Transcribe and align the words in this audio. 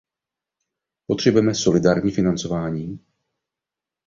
Potřebujeme 1.07 1.55
solidární 1.55 1.65
financování? 2.11 2.99